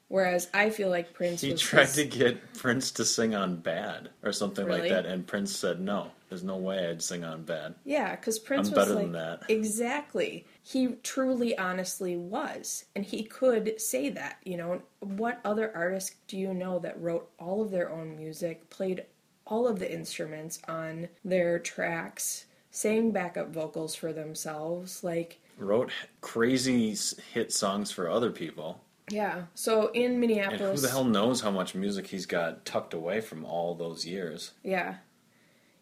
whereas 0.07 0.49
I 0.53 0.69
feel 0.69 0.89
like 0.89 1.13
Prince 1.13 1.41
He 1.41 1.53
tried 1.55 1.83
his- 1.87 1.95
to 1.95 2.05
get 2.05 2.53
Prince 2.55 2.91
to 2.91 3.05
sing 3.05 3.33
on 3.35 3.57
Bad 3.57 4.09
or 4.23 4.31
something 4.33 4.65
Really? 4.65 4.81
like 4.81 4.89
that, 4.89 5.05
and 5.05 5.25
Prince 5.25 5.55
said, 5.55 5.79
"No, 5.79 6.11
there's 6.29 6.43
no 6.43 6.57
way 6.57 6.87
I'd 6.87 7.01
sing 7.01 7.23
on 7.23 7.43
Bad." 7.43 7.75
Yeah, 7.85 8.15
because 8.15 8.37
Prince 8.37 8.67
I'm 8.69 8.75
was 8.75 8.85
better 8.85 8.95
like 8.95 9.05
than 9.05 9.13
that. 9.13 9.43
exactly. 9.49 10.45
He 10.63 10.89
truly, 11.01 11.57
honestly 11.57 12.17
was, 12.17 12.85
and 12.95 13.03
he 13.05 13.23
could 13.23 13.79
say 13.81 14.09
that. 14.09 14.37
You 14.43 14.57
know, 14.57 14.81
what 14.99 15.39
other 15.43 15.71
artist 15.75 16.15
do 16.27 16.37
you 16.37 16.53
know 16.53 16.77
that 16.79 17.01
wrote 17.01 17.29
all 17.39 17.61
of 17.63 17.71
their 17.71 17.89
own 17.91 18.15
music, 18.15 18.69
played 18.69 19.05
all 19.51 19.67
of 19.67 19.77
the 19.77 19.91
instruments 19.91 20.59
on 20.67 21.09
their 21.23 21.59
tracks, 21.59 22.45
sang 22.71 23.11
backup 23.11 23.49
vocals 23.49 23.93
for 23.93 24.13
themselves? 24.13 25.03
Like, 25.03 25.39
Wrote 25.57 25.91
crazy 26.21 26.95
hit 27.33 27.53
songs 27.53 27.91
for 27.91 28.09
other 28.09 28.31
people, 28.31 28.81
yeah. 29.11 29.43
So 29.55 29.91
in 29.93 30.19
Minneapolis, 30.19 30.61
and 30.61 30.75
who 30.75 30.81
the 30.81 30.89
hell 30.89 31.03
knows 31.03 31.41
how 31.41 31.51
much 31.51 31.75
music 31.75 32.07
he's 32.07 32.25
got 32.25 32.65
tucked 32.65 32.93
away 32.93 33.21
from 33.21 33.45
all 33.45 33.75
those 33.75 34.05
years? 34.05 34.51
Yeah. 34.63 34.95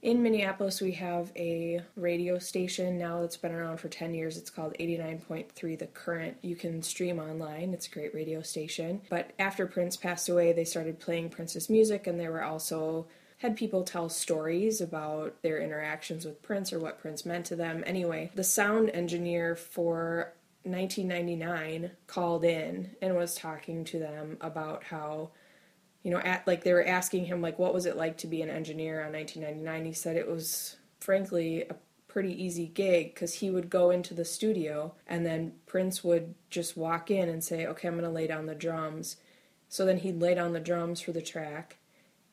In 0.01 0.23
Minneapolis, 0.23 0.79
we 0.79 0.93
have 0.93 1.29
a 1.35 1.81
radio 1.97 2.39
station 2.39 2.97
now 2.97 3.19
that's 3.19 3.35
been 3.35 3.51
around 3.51 3.81
for 3.81 3.89
10 3.89 4.13
years. 4.13 4.37
It's 4.37 4.49
called 4.49 4.73
89.3 4.79 5.77
The 5.77 5.87
Current. 5.87 6.37
You 6.41 6.55
can 6.55 6.81
stream 6.81 7.19
online. 7.19 7.73
It's 7.73 7.87
a 7.87 7.91
great 7.91 8.15
radio 8.15 8.41
station. 8.41 9.01
But 9.09 9.31
after 9.39 9.67
Prince 9.67 9.97
passed 9.97 10.29
away, 10.29 10.53
they 10.53 10.63
started 10.63 10.99
playing 10.99 11.29
Prince's 11.31 11.69
music, 11.69 12.07
and 12.07 12.17
there 12.17 12.31
were 12.31 12.43
also 12.43 13.07
had 13.39 13.55
people 13.55 13.83
tell 13.83 14.09
stories 14.09 14.81
about 14.81 15.41
their 15.41 15.59
interactions 15.59 16.25
with 16.25 16.41
Prince 16.41 16.71
or 16.71 16.79
what 16.79 16.99
Prince 16.99 17.25
meant 17.25 17.45
to 17.47 17.55
them. 17.55 17.83
Anyway, 17.85 18.31
the 18.35 18.43
sound 18.43 18.89
engineer 18.91 19.55
for 19.55 20.33
1999 20.63 21.91
called 22.05 22.43
in 22.43 22.91
and 23.01 23.15
was 23.15 23.35
talking 23.35 23.85
to 23.85 23.97
them 23.97 24.37
about 24.41 24.83
how 24.83 25.31
you 26.03 26.11
know, 26.11 26.19
at 26.19 26.47
like 26.47 26.63
they 26.63 26.73
were 26.73 26.85
asking 26.85 27.25
him 27.25 27.41
like 27.41 27.59
what 27.59 27.73
was 27.73 27.85
it 27.85 27.97
like 27.97 28.17
to 28.17 28.27
be 28.27 28.41
an 28.41 28.49
engineer 28.49 29.05
on 29.05 29.13
1999. 29.13 29.85
He 29.85 29.93
said 29.93 30.15
it 30.15 30.29
was 30.29 30.77
frankly 30.99 31.63
a 31.63 31.75
pretty 32.07 32.41
easy 32.41 32.67
gig 32.67 33.13
because 33.13 33.35
he 33.35 33.49
would 33.49 33.69
go 33.69 33.89
into 33.89 34.13
the 34.13 34.25
studio 34.25 34.93
and 35.07 35.25
then 35.25 35.53
Prince 35.65 36.03
would 36.03 36.35
just 36.49 36.77
walk 36.77 37.11
in 37.11 37.29
and 37.29 37.43
say, 37.43 37.65
"Okay, 37.65 37.87
I'm 37.87 37.95
gonna 37.95 38.09
lay 38.09 38.27
down 38.27 38.45
the 38.45 38.55
drums." 38.55 39.17
So 39.67 39.85
then 39.85 39.97
he'd 39.97 40.21
lay 40.21 40.33
down 40.33 40.53
the 40.53 40.59
drums 40.59 41.01
for 41.01 41.11
the 41.11 41.21
track, 41.21 41.77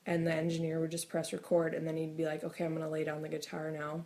and 0.06 0.26
the 0.26 0.32
engineer 0.32 0.80
would 0.80 0.90
just 0.90 1.08
press 1.08 1.32
record, 1.32 1.74
and 1.74 1.86
then 1.86 1.96
he'd 1.96 2.16
be 2.16 2.24
like, 2.24 2.44
"Okay, 2.44 2.64
I'm 2.64 2.74
gonna 2.74 2.88
lay 2.88 3.04
down 3.04 3.22
the 3.22 3.28
guitar 3.28 3.70
now." 3.70 4.04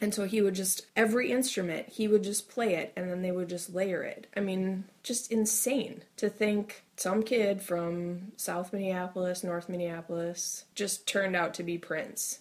And 0.00 0.12
so 0.12 0.24
he 0.24 0.42
would 0.42 0.54
just, 0.54 0.86
every 0.96 1.30
instrument, 1.30 1.88
he 1.88 2.08
would 2.08 2.24
just 2.24 2.48
play 2.48 2.74
it 2.74 2.92
and 2.96 3.08
then 3.08 3.22
they 3.22 3.30
would 3.30 3.48
just 3.48 3.74
layer 3.74 4.02
it. 4.02 4.26
I 4.36 4.40
mean, 4.40 4.84
just 5.02 5.30
insane 5.30 6.02
to 6.16 6.28
think 6.28 6.84
some 6.96 7.22
kid 7.22 7.62
from 7.62 8.32
South 8.36 8.72
Minneapolis, 8.72 9.44
North 9.44 9.68
Minneapolis, 9.68 10.64
just 10.74 11.06
turned 11.06 11.36
out 11.36 11.54
to 11.54 11.62
be 11.62 11.78
Prince. 11.78 12.40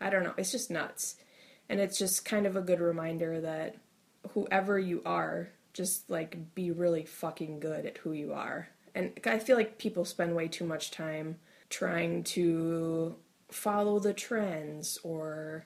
I 0.00 0.10
don't 0.10 0.24
know. 0.24 0.34
It's 0.36 0.52
just 0.52 0.70
nuts. 0.70 1.16
And 1.68 1.80
it's 1.80 1.98
just 1.98 2.24
kind 2.24 2.46
of 2.46 2.56
a 2.56 2.62
good 2.62 2.80
reminder 2.80 3.40
that 3.40 3.76
whoever 4.34 4.78
you 4.78 5.02
are, 5.06 5.50
just 5.72 6.10
like 6.10 6.54
be 6.54 6.70
really 6.70 7.04
fucking 7.06 7.60
good 7.60 7.86
at 7.86 7.98
who 7.98 8.12
you 8.12 8.32
are. 8.34 8.68
And 8.94 9.18
I 9.24 9.38
feel 9.38 9.56
like 9.56 9.78
people 9.78 10.04
spend 10.04 10.34
way 10.34 10.48
too 10.48 10.66
much 10.66 10.90
time 10.90 11.38
trying 11.70 12.24
to 12.24 13.16
follow 13.50 13.98
the 13.98 14.12
trends 14.12 14.98
or 15.02 15.64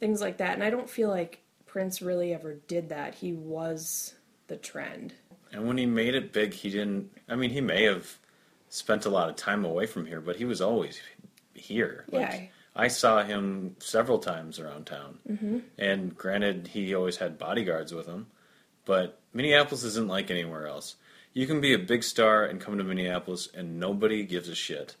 things 0.00 0.20
like 0.20 0.38
that. 0.38 0.54
And 0.54 0.64
I 0.64 0.70
don't 0.70 0.88
feel 0.88 1.08
like 1.08 1.40
Prince 1.66 2.00
really 2.02 2.32
ever 2.32 2.54
did 2.54 2.88
that. 2.88 3.14
He 3.14 3.32
was 3.32 4.14
the 4.46 4.56
trend. 4.56 5.14
And 5.52 5.66
when 5.66 5.76
he 5.76 5.86
made 5.86 6.14
it 6.14 6.32
big, 6.32 6.54
he 6.54 6.70
didn't. 6.70 7.10
I 7.28 7.36
mean, 7.36 7.50
he 7.50 7.60
may 7.60 7.84
have 7.84 8.18
spent 8.68 9.04
a 9.04 9.10
lot 9.10 9.28
of 9.28 9.36
time 9.36 9.64
away 9.64 9.86
from 9.86 10.06
here, 10.06 10.20
but 10.20 10.36
he 10.36 10.44
was 10.44 10.60
always 10.60 10.98
here. 11.54 12.04
Like, 12.10 12.20
Yeah. 12.20 12.46
I 12.74 12.88
saw 12.88 13.22
him 13.22 13.76
several 13.80 14.18
times 14.18 14.58
around 14.58 14.86
town. 14.86 15.18
Mm-hmm. 15.28 15.58
And 15.76 16.16
granted, 16.16 16.68
he 16.68 16.94
always 16.94 17.18
had 17.18 17.36
bodyguards 17.36 17.92
with 17.92 18.06
him, 18.06 18.28
but 18.86 19.20
Minneapolis 19.34 19.84
isn't 19.84 20.08
like 20.08 20.30
anywhere 20.30 20.66
else. 20.66 20.96
You 21.34 21.46
can 21.46 21.60
be 21.60 21.72
a 21.72 21.78
big 21.78 22.02
star 22.04 22.44
and 22.44 22.60
come 22.60 22.76
to 22.78 22.84
Minneapolis, 22.84 23.48
and 23.54 23.78
nobody 23.80 24.24
gives 24.24 24.48
a 24.48 24.54
shit. 24.54 24.96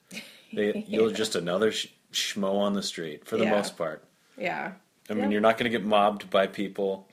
They, 0.52 0.84
You're 0.88 1.12
just 1.12 1.34
another 1.34 1.72
sh- 1.72 1.88
schmo 2.12 2.54
on 2.58 2.72
the 2.72 2.82
street 2.82 3.26
for 3.26 3.36
the 3.36 3.44
Yeah. 3.44 3.50
most 3.50 3.76
part. 3.76 4.04
Yeah. 4.38 4.72
I 5.10 5.14
mean, 5.14 5.24
Yeah. 5.24 5.30
you're 5.30 5.40
not 5.40 5.58
going 5.58 5.70
to 5.70 5.76
get 5.78 5.86
mobbed 5.86 6.30
by 6.30 6.46
people. 6.46 7.08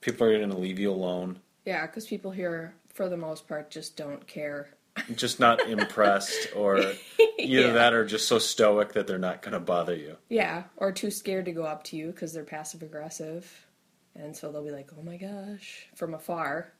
People 0.00 0.26
are 0.28 0.36
going 0.38 0.50
to 0.50 0.56
leave 0.58 0.78
you 0.78 0.90
alone. 0.92 1.40
Yeah, 1.64 1.86
because 1.86 2.06
people 2.06 2.30
here, 2.30 2.74
for 2.94 3.08
the 3.08 3.16
most 3.16 3.48
part, 3.48 3.70
just 3.70 3.96
don't 3.96 4.26
care. 4.26 4.70
just 5.14 5.40
not 5.40 5.60
impressed 5.68 6.48
or 6.54 6.78
either 6.78 6.96
Yeah. 7.38 7.72
that 7.72 7.92
or 7.94 8.04
just 8.04 8.28
so 8.28 8.38
stoic 8.38 8.92
that 8.92 9.06
they're 9.06 9.18
not 9.18 9.40
going 9.42 9.52
to 9.54 9.60
bother 9.60 9.94
you 9.94 10.16
Yeah, 10.28 10.64
or 10.76 10.92
too 10.92 11.10
scared 11.10 11.44
to 11.46 11.52
go 11.52 11.64
up 11.64 11.84
to 11.84 11.96
you 11.96 12.08
because 12.08 12.32
they're 12.32 12.44
passive 12.44 12.82
aggressive. 12.82 13.66
And 14.16 14.36
so 14.36 14.50
they'll 14.50 14.64
be 14.64 14.72
like, 14.72 14.90
oh 14.98 15.02
my 15.02 15.16
gosh, 15.16 15.86
from 15.94 16.14
afar. 16.14 16.72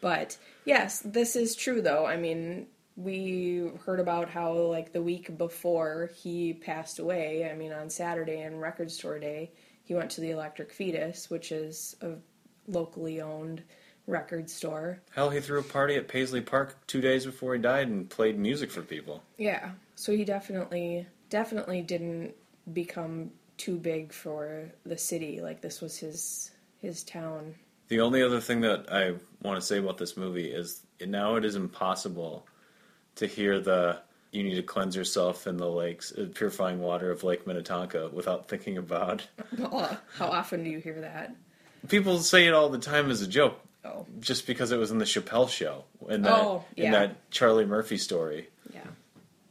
But 0.00 0.36
yes, 0.64 1.00
this 1.00 1.36
is 1.36 1.54
true 1.54 1.80
though. 1.80 2.06
I 2.06 2.16
mean, 2.16 2.66
we 2.96 3.70
heard 3.84 3.98
about 3.98 4.30
how, 4.30 4.52
like, 4.52 4.92
the 4.92 5.02
week 5.02 5.36
before 5.36 6.10
he 6.14 6.52
passed 6.52 7.00
away, 7.00 7.50
I 7.50 7.54
mean, 7.54 7.72
on 7.72 7.90
Saturday 7.90 8.42
and 8.42 8.60
Record 8.60 8.90
Store 8.90 9.18
Day, 9.18 9.50
he 9.82 9.94
went 9.94 10.10
to 10.12 10.20
the 10.20 10.30
Electric 10.30 10.72
Fetus, 10.72 11.28
which 11.28 11.50
is 11.50 11.96
a 12.02 12.12
locally 12.68 13.20
owned 13.20 13.62
record 14.06 14.50
store. 14.50 15.00
hell 15.14 15.30
he 15.30 15.40
threw 15.40 15.58
a 15.58 15.62
party 15.62 15.96
at 15.96 16.08
paisley 16.08 16.40
park 16.42 16.76
two 16.86 17.00
days 17.00 17.24
before 17.24 17.54
he 17.54 17.60
died 17.60 17.88
and 17.88 18.10
played 18.10 18.38
music 18.38 18.70
for 18.70 18.82
people 18.82 19.22
Yeah. 19.38 19.70
So 19.94 20.14
he 20.14 20.24
definitely 20.26 21.06
definitely 21.30 21.80
didn't 21.80 22.34
become 22.72 23.30
too 23.56 23.76
big 23.78 24.12
for 24.12 24.70
the 24.84 24.98
city. 24.98 25.40
Like 25.40 25.60
this 25.62 25.80
was 25.80 25.96
his 25.96 26.50
his 26.80 27.02
town. 27.04 27.54
The 27.94 28.00
only 28.00 28.22
other 28.22 28.40
thing 28.40 28.60
that 28.62 28.86
i 28.92 29.12
want 29.42 29.60
to 29.60 29.64
say 29.64 29.78
about 29.78 29.98
this 29.98 30.16
movie 30.16 30.50
is 30.50 30.80
now 31.06 31.36
it 31.36 31.44
is 31.44 31.54
impossible 31.54 32.44
to 33.14 33.26
hear 33.26 33.60
the 33.60 33.98
you 34.32 34.42
need 34.42 34.56
to 34.56 34.62
cleanse 34.64 34.96
yourself 34.96 35.46
in 35.46 35.56
the 35.58 35.68
lakes, 35.68 36.12
uh, 36.12 36.26
purifying 36.34 36.80
water 36.80 37.12
of 37.12 37.22
Lake 37.22 37.46
Minnetonka 37.46 38.08
without 38.12 38.48
thinking 38.48 38.76
about. 38.78 39.24
How 40.18 40.26
often 40.26 40.64
do 40.64 40.70
you 40.70 40.80
hear 40.80 41.00
that? 41.02 41.36
People 41.86 42.18
say 42.18 42.48
it 42.48 42.52
all 42.52 42.68
the 42.68 42.78
time 42.80 43.12
as 43.12 43.22
a 43.22 43.28
joke, 43.28 43.60
Oh, 43.84 44.06
just 44.18 44.44
because 44.48 44.72
it 44.72 44.76
was 44.76 44.90
in 44.90 44.98
the 44.98 45.04
Chappelle 45.04 45.48
show 45.48 45.84
in 46.08 46.22
that 46.22 46.32
Oh, 46.32 46.64
in 46.76 46.90
that 46.90 47.30
Charlie 47.30 47.64
Murphy 47.64 47.96
story 47.96 48.48
yeah. 48.74 48.80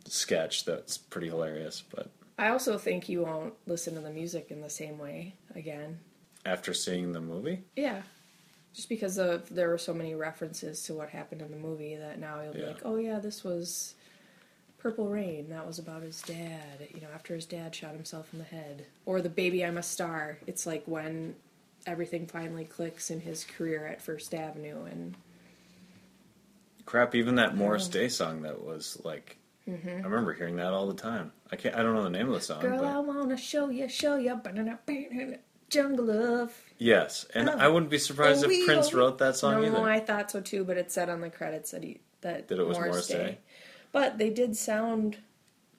sketch. 0.06 0.66
That's 0.66 0.98
pretty 0.98 1.28
hilarious. 1.30 1.82
But 1.96 2.10
I 2.38 2.50
also 2.50 2.78
think 2.78 3.08
you 3.08 3.22
won't 3.22 3.54
listen 3.66 3.94
to 3.96 4.02
the 4.02 4.12
music 4.12 4.48
in 4.50 4.60
the 4.60 4.70
same 4.70 4.98
way 5.00 5.36
again. 5.56 6.00
after 6.46 6.74
seeing 6.74 7.14
the 7.14 7.22
movie, 7.22 7.64
Yeah. 7.78 8.02
Just 8.74 8.89
because 8.89 9.18
of 9.18 9.48
there 9.53 9.70
were 9.70 9.77
so 9.77 9.94
many 9.94 10.15
references 10.15 10.82
to 10.84 10.94
what 10.94 11.10
happened 11.10 11.42
in 11.42 11.51
the 11.51 11.58
movie 11.58 11.96
that 11.96 12.20
now 12.20 12.42
you'll 12.42 12.53
be 12.53 12.60
Yeah. 12.60 12.68
like, 12.68 12.82
oh 12.86 12.96
yeah, 12.96 13.20
this 13.20 13.44
was 13.44 13.94
Purple 14.80 15.08
Rain. 15.08 15.50
That 15.50 15.65
was 15.68 15.77
about 15.80 16.01
his 16.01 16.22
dad. 16.24 16.88
You 16.94 17.01
know, 17.01 17.08
after 17.13 17.36
his 17.36 17.46
dad 17.46 17.74
shot 17.75 17.94
himself 17.94 18.30
in 18.34 18.39
the 18.39 18.46
head, 18.46 18.86
or 19.06 19.22
the 19.22 19.30
Baby 19.30 19.63
I'm 19.63 19.77
a 19.77 19.84
Star. 19.84 20.38
It's 20.48 20.65
like 20.65 20.84
when 20.88 21.36
everything 21.86 22.25
finally 22.27 22.65
clicks 22.65 23.12
in 23.12 23.20
his 23.22 23.44
career 23.44 23.86
at 23.86 24.01
First 24.01 24.34
Avenue, 24.34 24.86
and 24.86 25.15
crap, 26.86 27.15
even 27.15 27.36
that 27.36 27.56
Morris 27.56 27.88
Day 27.88 28.08
song 28.10 28.42
that 28.42 28.63
was 28.65 29.00
like, 29.03 29.38
I 29.68 29.72
remember 29.72 30.34
hearing 30.34 30.58
that 30.58 30.74
all 30.74 30.88
the 30.88 30.94
time. 31.01 31.32
I 31.51 31.56
can't, 31.56 31.75
I 31.75 31.84
don't 31.84 31.94
know 31.96 32.03
the 32.03 32.10
name 32.10 32.27
of 32.27 32.34
the 32.34 32.42
song, 32.42 32.62
Mm-hmm. 32.63 32.75
girl, 32.77 32.86
I 32.86 33.00
wanna 33.00 33.38
show 33.38 33.70
you, 33.70 33.88
show 33.88 34.18
you, 34.18 34.36
banana, 34.36 34.80
banana, 34.86 35.38
jungle 35.74 36.06
love. 36.06 36.58
yes, 36.77 37.25
and 37.34 37.50
Oh. 37.50 37.58
I 37.58 37.68
wouldn't 37.68 37.89
be 37.92 37.98
surprised 37.98 38.46
Oh, 38.46 38.50
if 38.50 38.65
Prince 38.65 38.94
oh, 38.94 38.98
wrote 38.98 39.18
that 39.20 39.36
song 39.36 39.62
no, 39.62 39.68
either. 39.68 39.77
I 39.89 40.00
thought 40.00 40.32
so 40.32 40.42
too, 40.42 40.63
but 40.63 40.77
it 40.77 40.92
said 40.92 41.10
on 41.10 41.22
the 41.22 41.30
credits 41.30 41.72
that 41.72 41.84
he 41.84 42.00
that, 42.22 42.48
That 42.48 42.60
it 42.60 42.63
was 42.68 42.77
Morris 42.77 43.08
Day. 43.08 43.39
But 43.92 44.18
they 44.18 44.30
did 44.30 44.56
sound 44.56 45.18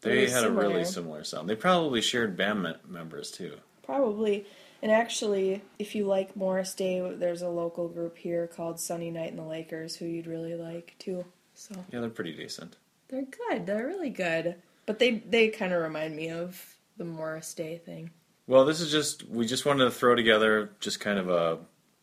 They 0.03 0.29
had 0.29 0.45
a 0.45 0.51
really 0.51 0.85
similar. 0.85 0.85
similar 0.85 1.25
sound. 1.25 1.49
They 1.49 1.57
probably 1.57 2.01
shared 2.03 2.37
band 2.37 2.63
me- 2.63 2.75
members 2.87 3.31
too. 3.31 3.57
Probably. 3.83 4.47
And 4.83 4.93
actually, 4.93 5.63
if 5.79 5.95
you 5.95 6.05
like 6.07 6.37
Morris 6.37 6.75
Day, 6.75 7.01
there's 7.17 7.41
a 7.41 7.49
local 7.49 7.89
group 7.89 8.19
here 8.19 8.47
called 8.47 8.79
Sonny 8.79 9.11
Knight 9.11 9.31
and 9.31 9.39
the 9.39 9.43
Lakers 9.45 9.97
who 9.97 10.05
you'd 10.05 10.27
really 10.27 10.55
like 10.55 10.95
too. 10.99 11.25
So 11.55 11.75
Yeah, 11.91 12.01
they're 12.01 12.11
pretty 12.11 12.35
decent. 12.37 12.77
they're 13.09 13.23
good. 13.49 13.65
They're 13.67 13.87
really 13.87 14.11
good. 14.11 14.57
But 14.87 14.99
they 14.99 15.13
they 15.27 15.49
kind 15.49 15.73
of 15.73 15.81
remind 15.83 16.15
me 16.15 16.29
of 16.31 16.77
the 16.99 17.05
Morris 17.05 17.55
Day 17.55 17.79
thing. 17.79 18.11
Well, 18.47 18.65
this 18.65 18.81
is 18.81 18.91
just 18.91 19.27
we 19.29 19.47
just 19.47 19.65
wanted 19.65 19.85
to 19.85 19.91
throw 19.91 20.15
together 20.15 20.73
just 20.81 21.01
kind 21.01 21.19
of 21.19 21.29
a 21.29 21.59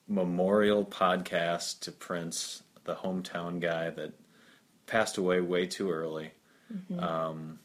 memorial 0.08 0.84
podcast 0.86 1.82
to 1.82 1.92
Prince, 1.92 2.64
the 2.84 2.96
hometown 2.96 3.60
guy 3.60 3.90
that 3.92 4.14
passed 4.88 5.18
away 5.18 5.40
way 5.40 5.68
too 5.68 5.92
early. 5.92 6.32
Mm-hmm. 6.74 7.00
Um, 7.00 7.60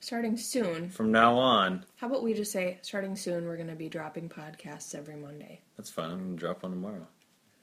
starting 0.00 0.36
soon. 0.36 0.88
From 0.90 1.10
now 1.10 1.36
on, 1.36 1.84
How 1.96 2.06
about 2.06 2.22
we 2.22 2.34
just 2.34 2.52
say 2.52 2.78
starting 2.82 3.16
soon 3.16 3.46
we're 3.46 3.56
going 3.56 3.68
to 3.68 3.74
be 3.74 3.88
dropping 3.88 4.28
podcasts 4.28 4.94
every 4.94 5.16
Monday. 5.16 5.60
that's 5.76 5.90
fine. 5.90 6.10
I'm 6.10 6.18
gonna 6.18 6.36
drop 6.36 6.62
one 6.62 6.72
tomorrow, 6.72 7.06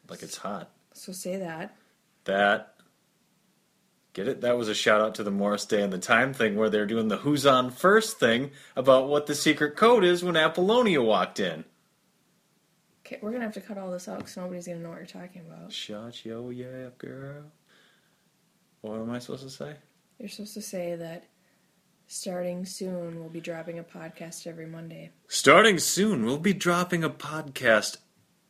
like 0.10 0.24
it's 0.24 0.38
hot. 0.38 0.72
So 0.94 1.12
say 1.14 1.38
that. 1.38 1.76
That 2.26 2.76
get 4.20 4.28
it? 4.28 4.42
That 4.42 4.58
was 4.58 4.68
a 4.68 4.76
shout 4.76 5.02
out 5.02 5.16
to 5.16 5.24
the 5.24 5.32
Morris 5.32 5.66
Day 5.66 5.82
and 5.82 5.94
the 5.94 5.98
Time 5.98 6.34
thing 6.34 6.56
where 6.56 6.70
they're 6.70 6.86
doing 6.86 7.08
the 7.08 7.18
"Who's 7.18 7.46
on 7.46 7.72
First 7.72 8.20
thing 8.20 8.52
about 8.76 9.08
what 9.08 9.26
the 9.28 9.36
secret 9.36 9.76
code 9.76 10.04
is 10.04 10.24
when 10.24 10.36
Apollonia 10.36 11.02
walked 11.02 11.40
in. 11.40 11.64
Okay, 13.06 13.18
we're 13.22 13.30
going 13.30 13.42
to 13.42 13.48
have 13.48 13.54
to 13.56 13.62
cut 13.62 13.78
all 13.78 13.92
this 13.92 14.08
out 14.08 14.20
because 14.20 14.38
nobody's 14.38 14.68
going 14.68 14.80
to 14.80 14.84
know 14.84 14.90
what 14.90 14.98
you're 14.98 15.06
talking 15.06 15.44
about. 15.48 15.72
Shut 15.72 16.26
yo 16.26 16.50
yeah, 16.50 16.90
girl. 16.98 17.46
What 18.82 19.00
am 19.00 19.10
I 19.10 19.20
supposed 19.20 19.44
to 19.44 19.50
say? 19.50 19.76
You're 20.20 20.30
supposed 20.30 20.54
to 20.56 20.62
say 20.62 20.96
that 20.96 21.26
starting 22.08 22.66
soon 22.66 23.20
we'll 23.20 23.30
be 23.30 23.42
dropping 23.42 23.80
a 23.80 23.84
podcast 23.84 24.46
every 24.46 24.66
Monday. 24.66 25.12
Starting 25.28 25.80
soon, 25.80 26.26
we'll 26.26 26.38
be 26.38 26.54
dropping 26.54 27.04
a 27.04 27.10
podcast 27.10 27.98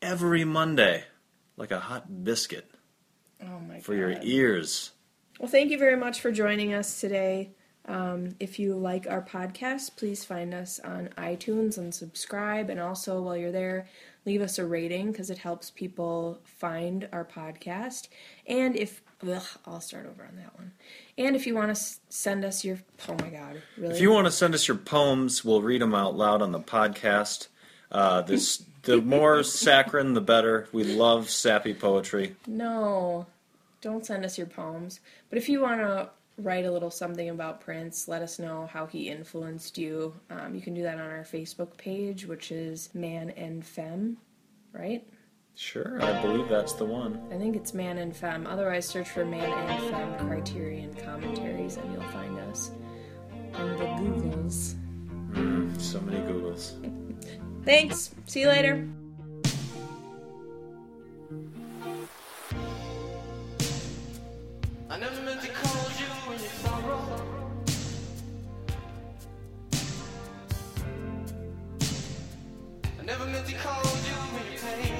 every 0.01 0.43
Monday, 0.43 1.03
like 1.57 1.71
a 1.71 1.79
hot 1.79 2.23
biscuit 2.23 2.71
Oh 3.41 3.59
my 3.59 3.79
for 3.79 3.79
god. 3.79 3.85
For 3.85 3.95
your 3.95 4.15
ears. 4.21 4.91
Well, 5.39 5.49
thank 5.49 5.71
you 5.71 5.77
very 5.77 5.95
much 5.95 6.19
for 6.19 6.31
joining 6.33 6.73
us 6.73 6.99
today. 6.99 7.51
Um, 7.85 8.35
if 8.41 8.59
you 8.59 8.75
like 8.75 9.07
our 9.09 9.21
podcast, 9.21 9.95
please 9.95 10.25
find 10.25 10.53
us 10.53 10.81
on 10.83 11.09
iTunes 11.17 11.77
and 11.77 11.95
subscribe. 11.95 12.69
And 12.69 12.77
also, 12.79 13.21
while 13.21 13.37
you're 13.37 13.51
there, 13.51 13.87
leave 14.25 14.41
us 14.41 14.59
a 14.59 14.65
rating 14.65 15.11
because 15.11 15.29
it 15.29 15.37
helps 15.37 15.71
people 15.71 16.39
find 16.43 17.07
our 17.13 17.23
podcast. 17.23 18.09
And 18.47 18.75
if 18.75 19.01
ugh, 19.27 19.41
I'll 19.65 19.79
start 19.79 20.05
over 20.07 20.23
on 20.23 20.35
that 20.35 20.53
one. 20.55 20.73
And 21.17 21.37
if 21.37 21.47
you 21.47 21.55
want 21.55 21.67
to 21.67 21.71
s- 21.71 22.01
send 22.09 22.43
us 22.43 22.65
your 22.65 22.79
oh 23.07 23.15
my 23.21 23.29
god, 23.29 23.61
really? 23.77 23.95
If 23.95 24.01
you 24.01 24.11
want 24.11 24.27
to 24.27 24.31
send 24.31 24.53
us 24.53 24.67
your 24.67 24.77
poems, 24.77 25.45
we'll 25.45 25.61
read 25.61 25.81
them 25.81 25.95
out 25.95 26.17
loud 26.17 26.41
on 26.41 26.51
the 26.51 26.59
podcast. 26.59 27.47
Uh, 27.91 28.21
this 28.21 28.63
the 28.83 29.01
more 29.01 29.41
saccharine, 29.41 30.13
the 30.13 30.21
better. 30.21 30.67
We 30.73 30.83
love 30.83 31.29
sappy 31.29 31.73
poetry. 31.73 32.35
No, 32.45 33.25
don't 33.81 34.05
send 34.05 34.25
us 34.25 34.37
your 34.37 34.47
poems. 34.47 34.99
But 35.29 35.37
if 35.37 35.49
you 35.49 35.61
want 35.61 35.81
to 35.81 36.09
write 36.37 36.65
a 36.65 36.71
little 36.71 36.91
something 36.91 37.29
about 37.29 37.61
Prince, 37.61 38.07
let 38.07 38.21
us 38.21 38.39
know 38.39 38.69
how 38.71 38.85
he 38.85 39.09
influenced 39.09 39.77
you. 39.77 40.13
Um, 40.29 40.55
you 40.55 40.61
can 40.61 40.73
do 40.73 40.83
that 40.83 40.95
on 40.95 41.09
our 41.09 41.23
Facebook 41.23 41.77
page, 41.77 42.25
which 42.25 42.51
is 42.51 42.89
Man 42.93 43.31
and 43.31 43.65
Femme, 43.65 44.17
right? 44.73 45.05
Sure, 45.55 46.01
I 46.01 46.21
believe 46.21 46.47
that's 46.47 46.73
the 46.73 46.85
one. 46.85 47.21
I 47.33 47.37
think 47.37 47.57
it's 47.57 47.73
Man 47.73 47.97
and 47.97 48.15
Femme. 48.15 48.47
Otherwise, 48.47 48.87
search 48.87 49.09
for 49.09 49.25
Man 49.25 49.43
and 49.43 49.91
Femme 49.91 50.27
Criterion 50.27 50.93
Commentaries 51.03 51.75
and 51.75 51.91
you'll 51.91 52.01
find 52.11 52.39
us 52.39 52.71
on 53.55 53.77
the 53.77 53.85
Googles. 53.85 54.75
So 55.81 55.99
many 55.99 56.19
Googles. 56.19 56.75
Thanks. 57.65 58.15
See 58.25 58.41
you 58.41 58.47
later. 58.47 58.87
Never 73.09 73.25
meant 73.25 73.47
to 73.47 73.53
cause 73.55 74.07
you 74.07 74.15
any 74.37 74.55
pain. 74.55 74.98